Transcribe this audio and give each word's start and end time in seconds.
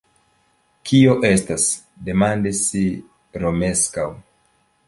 Kio 0.89 1.13
estas? 1.29 1.67
demandis 2.09 2.65
Romeskaŭ. 3.45 4.11